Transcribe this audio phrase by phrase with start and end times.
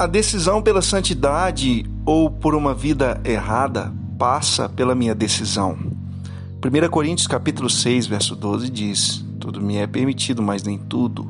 [0.00, 5.76] A decisão pela santidade ou por uma vida errada passa pela minha decisão.
[5.76, 11.28] 1 Coríntios capítulo 6, verso 12 diz: Tudo me é permitido, mas nem tudo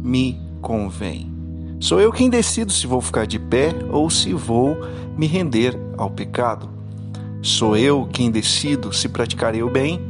[0.00, 1.28] me convém.
[1.80, 4.76] Sou eu quem decido se vou ficar de pé ou se vou
[5.18, 6.70] me render ao pecado.
[7.42, 10.00] Sou eu quem decido se praticarei o bem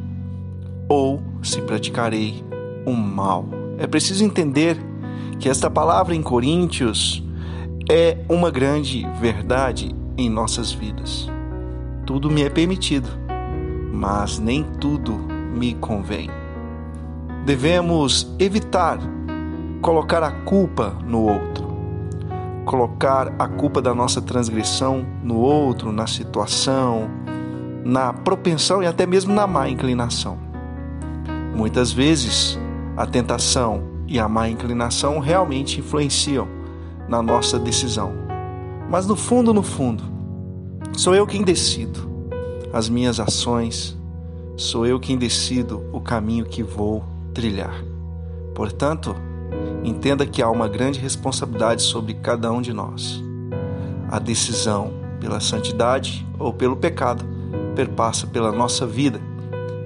[0.91, 2.45] ou se praticarei
[2.85, 3.49] o mal.
[3.79, 4.77] É preciso entender
[5.41, 7.25] que esta palavra em Coríntios
[7.89, 11.31] é uma grande verdade em nossas vidas.
[12.07, 13.09] Tudo me é permitido,
[13.93, 16.31] mas nem tudo me convém.
[17.45, 18.99] Devemos evitar
[19.83, 21.67] colocar a culpa no outro,
[22.65, 27.11] colocar a culpa da nossa transgressão no outro, na situação,
[27.85, 30.39] na propensão e até mesmo na má inclinação.
[31.55, 32.59] Muitas vezes,
[32.97, 36.64] a tentação e a má inclinação realmente influenciam
[37.09, 38.13] na nossa decisão.
[38.89, 40.03] Mas no fundo, no fundo,
[40.93, 42.13] sou eu quem decido
[42.73, 43.97] as minhas ações,
[44.57, 47.85] sou eu quem decido o caminho que vou trilhar.
[48.55, 49.15] Portanto,
[49.85, 53.23] entenda que há uma grande responsabilidade sobre cada um de nós.
[54.11, 57.25] A decisão pela santidade ou pelo pecado
[57.75, 59.21] perpassa pela nossa vida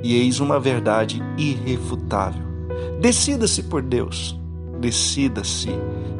[0.02, 2.42] e eis uma verdade irrefutável.
[3.00, 4.37] Decida-se por Deus,
[4.78, 5.70] decida-se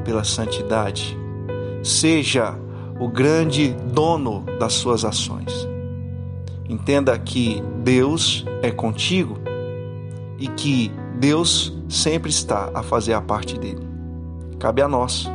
[0.04, 1.16] pela santidade.
[1.82, 2.58] Seja
[2.98, 5.68] o grande dono das suas ações.
[6.68, 9.38] Entenda que Deus é contigo
[10.38, 13.86] e que Deus sempre está a fazer a parte dele.
[14.58, 15.30] Cabe a nós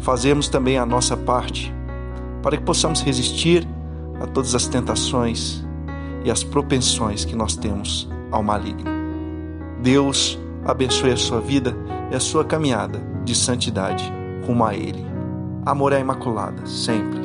[0.00, 1.72] fazermos também a nossa parte
[2.42, 3.66] para que possamos resistir
[4.20, 5.64] a todas as tentações
[6.24, 8.90] e as propensões que nós temos ao maligno.
[9.82, 11.76] Deus abençoe a sua vida
[12.14, 14.04] e a sua caminhada de santidade
[14.46, 15.04] rumo a Ele.
[15.66, 17.23] Amor é Imaculada, sempre.